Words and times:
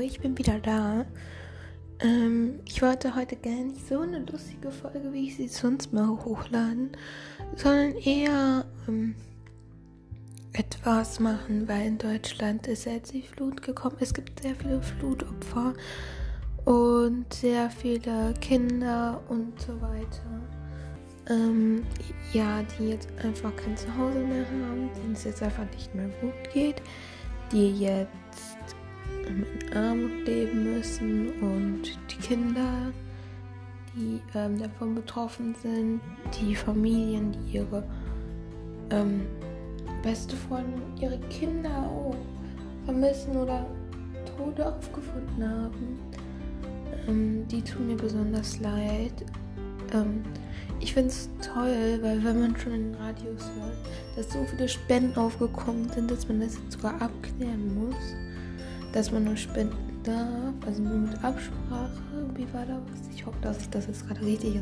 ich 0.00 0.20
bin 0.20 0.36
wieder 0.36 0.58
da. 0.58 1.06
Ähm, 2.00 2.60
ich 2.66 2.82
wollte 2.82 3.14
heute 3.14 3.36
gar 3.36 3.52
nicht 3.52 3.86
so 3.88 4.00
eine 4.00 4.18
lustige 4.18 4.70
Folge, 4.70 5.12
wie 5.12 5.28
ich 5.28 5.36
sie 5.36 5.48
sonst 5.48 5.92
mal 5.92 6.08
hochladen, 6.08 6.90
sondern 7.54 7.94
eher 7.96 8.66
ähm, 8.86 9.14
etwas 10.52 11.20
machen, 11.20 11.68
weil 11.68 11.86
in 11.86 11.98
Deutschland 11.98 12.66
ist 12.66 12.86
jetzt 12.86 13.12
die 13.12 13.22
Flut 13.22 13.62
gekommen. 13.62 13.96
Es 14.00 14.12
gibt 14.12 14.40
sehr 14.40 14.54
viele 14.56 14.82
Flutopfer 14.82 15.74
und 16.64 17.32
sehr 17.32 17.70
viele 17.70 18.34
Kinder 18.40 19.22
und 19.28 19.58
so 19.60 19.80
weiter. 19.80 20.42
Ähm, 21.28 21.84
ja, 22.32 22.62
die 22.62 22.90
jetzt 22.90 23.08
einfach 23.22 23.54
kein 23.56 23.76
Zuhause 23.76 24.18
mehr 24.18 24.44
haben, 24.46 24.90
denen 24.96 25.12
es 25.14 25.24
jetzt 25.24 25.42
einfach 25.42 25.64
nicht 25.74 25.94
mehr 25.94 26.08
gut 26.20 26.52
geht, 26.52 26.82
die 27.52 27.72
jetzt 27.80 28.75
in 29.26 29.76
Armut 29.76 30.26
leben 30.26 30.64
müssen 30.64 31.30
und 31.40 31.82
die 32.10 32.16
Kinder, 32.16 32.92
die 33.94 34.20
ähm, 34.34 34.58
davon 34.58 34.94
betroffen 34.94 35.54
sind, 35.62 36.00
die 36.40 36.54
Familien, 36.54 37.32
die 37.32 37.56
ihre 37.56 37.82
ähm, 38.90 39.22
beste 40.02 40.36
Freundin, 40.36 40.82
ihre 41.00 41.18
Kinder 41.28 41.70
auch 41.70 42.16
vermissen 42.84 43.36
oder 43.36 43.66
Tode 44.36 44.66
aufgefunden 44.66 45.48
haben. 45.48 45.98
Ähm, 47.08 47.46
die 47.48 47.62
tun 47.62 47.88
mir 47.88 47.96
besonders 47.96 48.60
leid. 48.60 49.24
Ähm, 49.92 50.22
ich 50.78 50.92
finde 50.92 51.08
es 51.08 51.30
toll, 51.40 51.98
weil 52.02 52.22
wenn 52.22 52.40
man 52.40 52.56
schon 52.56 52.72
in 52.72 52.92
den 52.92 52.94
Radios 53.00 53.50
hört, 53.58 53.76
dass 54.16 54.32
so 54.32 54.44
viele 54.44 54.68
Spenden 54.68 55.16
aufgekommen 55.16 55.88
sind, 55.88 56.10
dass 56.10 56.28
man 56.28 56.40
das 56.40 56.56
jetzt 56.56 56.72
sogar 56.72 57.00
abklären 57.00 57.88
muss 57.88 58.14
dass 58.96 59.12
man 59.12 59.24
nur 59.24 59.36
spenden 59.36 60.00
darf, 60.04 60.54
also 60.64 60.82
nur 60.82 60.96
mit 60.96 61.22
Absprache. 61.22 62.30
Wie 62.34 62.50
war 62.54 62.64
das? 62.64 62.78
Ich 63.14 63.26
hoffe, 63.26 63.36
dass 63.42 63.60
ich 63.60 63.68
das 63.68 63.86
jetzt 63.88 64.08
gerade 64.08 64.22
richtig 64.22 64.58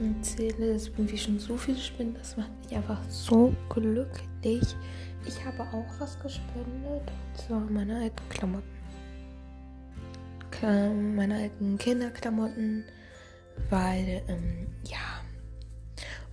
erzähle. 0.00 0.76
Es 0.76 0.84
sind 0.84 1.12
wie 1.12 1.18
schon 1.18 1.38
so 1.38 1.58
viele 1.58 1.76
Spenden, 1.76 2.14
das 2.14 2.38
macht 2.38 2.50
mich 2.64 2.74
einfach 2.74 2.98
so 3.10 3.54
glücklich. 3.68 4.62
Ich 5.26 5.44
habe 5.44 5.60
auch 5.74 5.84
was 5.98 6.18
gespendet, 6.20 7.02
und 7.02 7.38
zwar 7.38 7.60
meine 7.60 7.96
alten 7.96 8.28
Klamotten. 8.30 8.64
Meine 11.14 11.34
alten 11.34 11.76
Kinderklamotten, 11.76 12.82
weil, 13.68 14.22
ähm, 14.26 14.68
ja. 14.84 15.20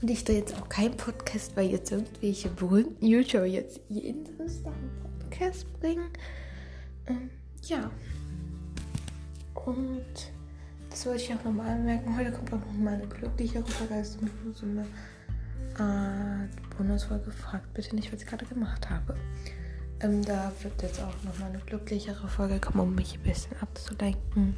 Und 0.02 0.10
ich 0.10 0.24
drehe 0.24 0.38
jetzt 0.38 0.56
auch 0.58 0.70
keinen 0.70 0.96
Podcast, 0.96 1.58
weil 1.58 1.72
jetzt 1.72 1.92
irgendwelche 1.92 2.48
berühmten 2.48 3.06
YouTuber 3.06 3.44
jetzt 3.48 3.82
jeden 3.90 4.26
Samstag 4.38 4.72
einen 4.72 5.30
Podcast 5.30 5.66
bringen. 5.82 6.08
Ähm, 7.08 7.30
ja. 7.64 7.92
Und 9.66 10.32
das 10.90 11.06
wollte 11.06 11.24
ich 11.24 11.34
auch 11.34 11.44
nochmal 11.44 11.72
anmerken. 11.72 12.18
Heute 12.18 12.32
kommt 12.32 12.54
auch 12.54 12.66
nochmal 12.66 12.96
eine 12.96 13.08
glücklichere 13.08 13.64
als 13.92 14.14
so 14.14 14.66
eine 14.66 14.86
Art 15.78 16.78
Bonusfolge. 16.78 17.32
Fragt 17.32 17.74
bitte 17.74 17.96
nicht, 17.96 18.12
was 18.12 18.22
ich 18.22 18.28
gerade 18.28 18.46
gemacht 18.46 18.90
habe. 18.90 19.16
Ähm, 20.02 20.24
da 20.24 20.52
wird 20.62 20.82
jetzt 20.82 21.02
auch 21.02 21.24
nochmal 21.24 21.50
eine 21.50 21.60
glücklichere 21.60 22.28
Folge 22.28 22.60
kommen, 22.60 22.80
um 22.82 22.96
mich 22.96 23.16
ein 23.16 23.24
bisschen 23.24 23.56
abzulenken. 23.58 24.56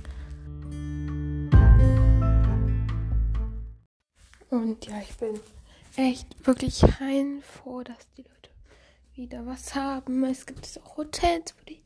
Und 4.49 4.85
ja, 4.87 4.99
ich 5.01 5.15
bin 5.17 5.39
echt 5.95 6.47
wirklich 6.47 6.81
heilfroh, 6.99 7.83
dass 7.83 8.09
die 8.17 8.23
Leute 8.23 8.49
wieder 9.13 9.45
was 9.45 9.75
haben. 9.75 10.23
Es 10.25 10.45
gibt 10.45 10.67
auch 10.83 10.97
Hotels, 10.97 11.53
wo 11.57 11.65
die 11.65 11.83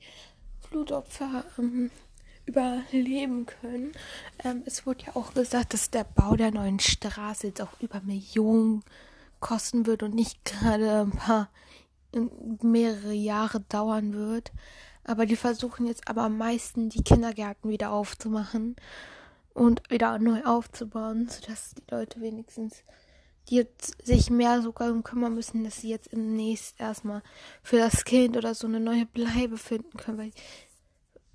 Flutopfer 0.67 1.45
ähm, 1.57 1.91
überleben 2.45 3.45
können. 3.45 3.91
Ähm, 4.43 4.63
es 4.65 4.85
wurde 4.85 5.05
ja 5.05 5.15
auch 5.15 5.33
gesagt, 5.33 5.73
dass 5.73 5.89
der 5.89 6.03
Bau 6.03 6.35
der 6.35 6.51
neuen 6.51 6.79
Straße 6.79 7.47
jetzt 7.47 7.61
auch 7.61 7.79
über 7.79 8.01
Millionen 8.01 8.83
kosten 9.39 9.85
wird 9.85 10.03
und 10.03 10.15
nicht 10.15 10.43
gerade 10.45 11.01
ein 11.01 11.11
paar 11.11 11.49
mehrere 12.61 13.13
Jahre 13.13 13.61
dauern 13.61 14.13
wird. 14.13 14.51
Aber 15.03 15.25
die 15.25 15.35
versuchen 15.35 15.87
jetzt 15.87 16.07
aber 16.07 16.23
am 16.23 16.37
meisten 16.37 16.89
die 16.89 17.03
Kindergärten 17.03 17.69
wieder 17.69 17.91
aufzumachen 17.91 18.75
und 19.53 19.89
wieder 19.89 20.19
neu 20.19 20.43
aufzubauen, 20.43 21.27
sodass 21.29 21.73
die 21.75 21.83
Leute 21.89 22.21
wenigstens 22.21 22.83
die 23.49 23.55
jetzt 23.55 24.05
sich 24.05 24.29
mehr 24.29 24.61
sogar 24.61 24.93
kümmern 25.01 25.33
müssen, 25.33 25.63
dass 25.63 25.81
sie 25.81 25.89
jetzt 25.89 26.11
demnächst 26.11 26.79
erstmal 26.79 27.23
für 27.63 27.77
das 27.77 28.05
Kind 28.05 28.37
oder 28.37 28.53
so 28.53 28.67
eine 28.67 28.79
neue 28.79 29.05
Bleibe 29.05 29.57
finden 29.57 29.97
können, 29.97 30.17
weil, 30.17 30.31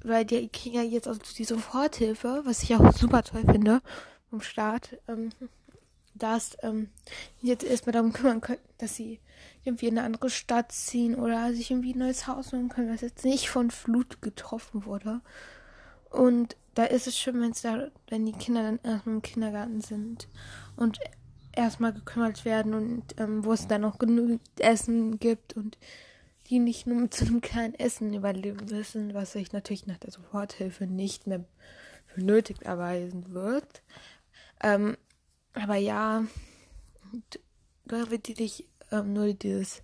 weil 0.02 0.24
die 0.24 0.48
kriegen 0.48 0.76
ja 0.76 0.82
jetzt 0.82 1.08
auch 1.08 1.18
die 1.18 1.44
Soforthilfe, 1.44 2.42
was 2.44 2.62
ich 2.62 2.74
auch 2.74 2.92
super 2.92 3.22
toll 3.22 3.44
finde 3.44 3.82
vom 4.30 4.40
Staat, 4.40 4.98
ähm, 5.08 5.30
dass 6.14 6.56
ähm, 6.62 6.90
jetzt 7.42 7.64
erstmal 7.64 7.92
darum 7.92 8.12
kümmern 8.12 8.40
können, 8.40 8.60
dass 8.78 8.94
sie 8.94 9.18
irgendwie 9.64 9.88
in 9.88 9.98
eine 9.98 10.06
andere 10.06 10.30
Stadt 10.30 10.70
ziehen 10.70 11.16
oder 11.16 11.52
sich 11.52 11.70
irgendwie 11.70 11.94
ein 11.94 11.98
neues 11.98 12.28
Haus 12.28 12.52
machen 12.52 12.68
können, 12.68 12.92
was 12.92 13.00
jetzt 13.00 13.24
nicht 13.24 13.48
von 13.48 13.70
Flut 13.70 14.22
getroffen 14.22 14.84
wurde. 14.84 15.20
Und 16.10 16.56
da 16.74 16.84
ist 16.84 17.08
es 17.08 17.18
schön, 17.18 17.40
wenn 17.40 17.50
es 17.50 17.62
da, 17.62 17.88
wenn 18.08 18.26
die 18.26 18.32
Kinder 18.32 18.62
dann 18.62 18.80
erstmal 18.84 19.16
im 19.16 19.22
Kindergarten 19.22 19.80
sind 19.80 20.28
und 20.76 20.98
erstmal 21.56 21.92
gekümmert 21.92 22.44
werden 22.44 22.74
und 22.74 23.18
ähm, 23.18 23.44
wo 23.44 23.52
es 23.52 23.66
dann 23.66 23.82
noch 23.82 23.98
genug 23.98 24.40
Essen 24.58 25.18
gibt 25.18 25.54
und 25.54 25.78
die 26.46 26.58
nicht 26.58 26.86
nur 26.86 27.00
mit 27.00 27.14
so 27.14 27.24
einem 27.24 27.40
kleinen 27.40 27.74
Essen 27.74 28.12
überleben 28.12 28.66
müssen, 28.66 29.14
was 29.14 29.32
sich 29.32 29.52
natürlich 29.52 29.86
nach 29.86 29.98
der 29.98 30.10
Soforthilfe 30.10 30.86
nicht 30.86 31.26
mehr 31.26 31.44
für 32.06 32.22
nötig 32.22 32.62
erweisen 32.62 33.32
wird. 33.32 33.82
Ähm, 34.62 34.96
aber 35.54 35.76
ja, 35.76 36.24
da 37.86 38.10
wird 38.10 38.28
die 38.28 38.34
nicht 38.34 38.68
ähm, 38.90 39.12
nur 39.12 39.32
dieses 39.32 39.82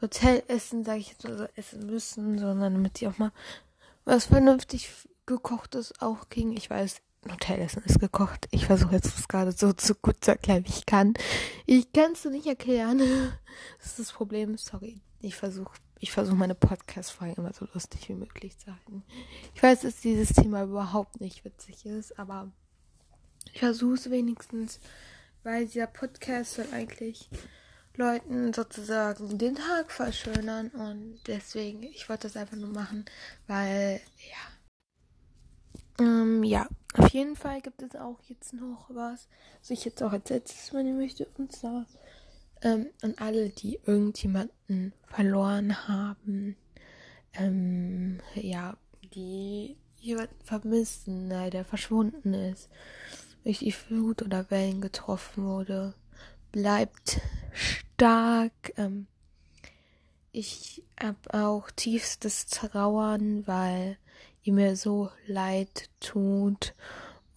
Hotelessen, 0.00 0.84
sage 0.84 0.98
ich 0.98 1.10
jetzt 1.10 1.24
mal 1.24 1.38
so, 1.38 1.46
essen 1.56 1.86
müssen, 1.86 2.38
sondern 2.38 2.74
damit 2.74 2.98
sie 2.98 3.06
auch 3.08 3.18
mal 3.18 3.32
was 4.04 4.26
vernünftig 4.26 4.90
gekochtes 5.26 6.00
auch 6.00 6.28
kriegen. 6.28 6.56
Ich 6.56 6.68
weiß, 6.68 7.00
Nutella-Essen 7.24 7.84
ist 7.84 8.00
gekocht. 8.00 8.48
Ich 8.50 8.66
versuche 8.66 8.94
jetzt 8.94 9.16
das 9.16 9.28
gerade 9.28 9.52
so 9.52 9.72
zu 9.72 9.94
gut 9.94 10.24
zu 10.24 10.32
erklären, 10.32 10.64
wie 10.64 10.70
ich 10.70 10.86
kann. 10.86 11.14
Ich 11.66 11.92
kann 11.92 12.12
es 12.12 12.24
nicht 12.24 12.46
erklären. 12.46 13.00
Das 13.78 13.88
ist 13.88 13.98
das 13.98 14.12
Problem. 14.12 14.56
Sorry. 14.56 15.02
Ich 15.20 15.36
versuche 15.36 15.74
ich 16.02 16.10
versuche 16.10 16.34
meine 16.34 16.56
Podcast-Folgen 16.56 17.36
immer 17.36 17.52
so 17.52 17.68
lustig 17.74 18.08
wie 18.08 18.14
möglich 18.14 18.58
zu 18.58 18.72
halten. 18.72 19.04
Ich 19.54 19.62
weiß, 19.62 19.82
dass 19.82 20.00
dieses 20.00 20.30
Thema 20.30 20.64
überhaupt 20.64 21.20
nicht 21.20 21.44
witzig 21.44 21.86
ist, 21.86 22.18
aber 22.18 22.50
ich 23.52 23.60
versuche 23.60 23.94
es 23.94 24.10
wenigstens, 24.10 24.80
weil 25.44 25.66
dieser 25.66 25.86
Podcast 25.86 26.54
soll 26.54 26.66
eigentlich 26.72 27.30
Leuten 27.94 28.52
sozusagen 28.52 29.38
den 29.38 29.54
Tag 29.54 29.92
verschönern 29.92 30.70
und 30.70 31.20
deswegen, 31.28 31.84
ich 31.84 32.08
wollte 32.08 32.26
das 32.26 32.36
einfach 32.36 32.56
nur 32.56 32.70
machen, 32.70 33.04
weil, 33.46 34.00
ja. 34.28 34.61
Ähm, 35.98 36.42
ja, 36.42 36.68
auf 36.94 37.08
jeden 37.10 37.36
Fall 37.36 37.60
gibt 37.60 37.82
es 37.82 37.96
auch 37.96 38.18
jetzt 38.28 38.52
noch 38.54 38.86
was, 38.88 39.28
was 39.60 39.70
ich 39.70 39.84
jetzt 39.84 40.02
auch 40.02 40.12
als 40.12 40.28
letztes 40.30 40.72
mal 40.72 40.84
möchte. 40.84 41.26
Und 41.38 41.52
zwar 41.52 41.86
ähm, 42.62 42.88
an 43.02 43.14
alle, 43.18 43.50
die 43.50 43.78
irgendjemanden 43.84 44.92
verloren 45.06 45.88
haben. 45.88 46.56
Ähm, 47.34 48.20
ja, 48.34 48.76
die 49.14 49.76
jemanden 49.98 50.44
vermissen, 50.44 51.28
der 51.28 51.64
verschwunden 51.64 52.34
ist, 52.34 52.68
durch 53.44 53.60
die 53.60 53.72
Flut 53.72 54.22
oder 54.22 54.50
Wellen 54.50 54.80
getroffen 54.80 55.44
wurde. 55.44 55.94
Bleibt 56.50 57.20
stark. 57.52 58.72
Ähm, 58.76 59.06
ich 60.32 60.82
habe 61.00 61.34
auch 61.34 61.70
tiefstes 61.70 62.46
Trauern, 62.46 63.46
weil 63.46 63.98
ihr 64.42 64.52
mir 64.52 64.76
so 64.76 65.10
leid 65.26 65.88
tut. 66.00 66.74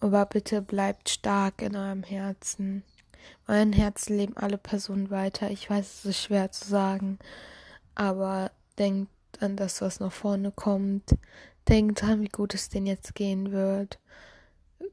Aber 0.00 0.26
bitte 0.26 0.62
bleibt 0.62 1.08
stark 1.08 1.62
in 1.62 1.76
eurem 1.76 2.02
Herzen. 2.02 2.82
Euren 3.48 3.72
Herzen 3.72 4.16
leben 4.16 4.36
alle 4.36 4.58
Personen 4.58 5.10
weiter. 5.10 5.50
Ich 5.50 5.68
weiß, 5.70 6.00
es 6.00 6.04
ist 6.04 6.22
schwer 6.22 6.50
zu 6.52 6.68
sagen, 6.68 7.18
aber 7.94 8.50
denkt 8.78 9.10
an 9.40 9.56
das, 9.56 9.80
was 9.80 10.00
nach 10.00 10.12
vorne 10.12 10.52
kommt. 10.52 11.16
Denkt 11.68 12.04
an, 12.04 12.20
wie 12.22 12.28
gut 12.28 12.54
es 12.54 12.68
denen 12.68 12.86
jetzt 12.86 13.14
gehen 13.14 13.52
wird. 13.52 13.98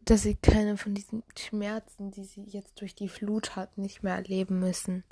Dass 0.05 0.23
sie 0.23 0.35
keine 0.35 0.77
von 0.77 0.93
diesen 0.95 1.23
Schmerzen, 1.37 2.11
die 2.11 2.23
sie 2.25 2.43
jetzt 2.43 2.79
durch 2.81 2.95
die 2.95 3.09
Flut 3.09 3.55
hat, 3.55 3.77
nicht 3.77 4.03
mehr 4.03 4.15
erleben 4.15 4.59
müssen. 4.59 5.03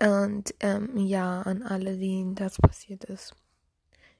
Und 0.00 0.54
ähm, 0.60 0.96
ja, 0.96 1.42
an 1.42 1.62
alle, 1.62 1.96
denen 1.96 2.34
das 2.36 2.58
passiert 2.58 3.04
ist. 3.04 3.34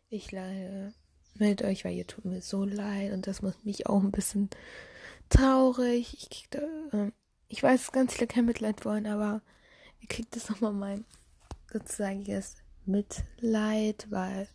Ich 0.08 0.32
leide 0.32 0.92
mit 1.38 1.62
euch, 1.62 1.84
weil 1.84 1.94
ihr 1.94 2.06
tut 2.06 2.24
mir 2.24 2.42
so 2.42 2.64
leid 2.64 3.12
und 3.12 3.26
das 3.26 3.42
macht 3.42 3.64
mich 3.64 3.86
auch 3.86 4.02
ein 4.02 4.10
bisschen 4.10 4.50
traurig. 5.28 6.14
Ich 6.18 6.30
krieg 6.30 6.50
da, 6.50 6.98
äh, 6.98 7.12
ich 7.48 7.62
weiß, 7.62 7.92
ganz 7.92 8.14
viele 8.14 8.26
kein 8.26 8.44
Mitleid 8.44 8.84
wollen, 8.84 9.06
aber 9.06 9.42
ihr 10.00 10.08
kriegt 10.08 10.36
das 10.36 10.48
nochmal 10.48 10.72
mein 10.72 11.04
sozusagen 11.72 12.22
jetzt 12.22 12.62
Mitleid, 12.86 14.06
weil 14.10 14.48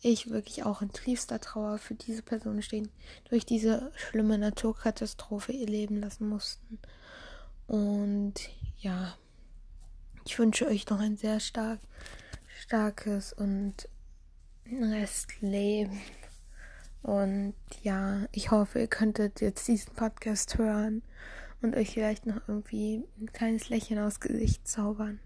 ich 0.00 0.30
wirklich 0.30 0.64
auch 0.64 0.82
in 0.82 0.92
tiefster 0.92 1.40
Trauer 1.40 1.78
für 1.78 1.94
diese 1.94 2.22
Personen 2.22 2.62
stehen, 2.62 2.90
durch 3.30 3.46
diese 3.46 3.90
schlimme 3.94 4.36
Naturkatastrophe 4.36 5.52
ihr 5.52 5.66
Leben 5.66 5.96
lassen 5.96 6.28
mussten. 6.28 6.78
Und 7.66 8.34
ja, 8.78 9.16
ich 10.26 10.38
wünsche 10.38 10.66
euch 10.66 10.88
noch 10.90 11.00
ein 11.00 11.16
sehr 11.16 11.40
stark, 11.40 11.80
starkes 12.60 13.32
und 13.32 13.88
Restleben. 14.70 16.00
Und 17.02 17.54
ja, 17.82 18.26
ich 18.32 18.50
hoffe, 18.50 18.80
ihr 18.80 18.86
könntet 18.86 19.40
jetzt 19.40 19.68
diesen 19.68 19.94
Podcast 19.94 20.56
hören 20.56 21.02
und 21.60 21.76
euch 21.76 21.90
vielleicht 21.90 22.26
noch 22.26 22.40
irgendwie 22.48 23.04
ein 23.20 23.32
kleines 23.32 23.68
Lächeln 23.68 24.00
aus 24.00 24.20
Gesicht 24.20 24.66
zaubern. 24.66 25.20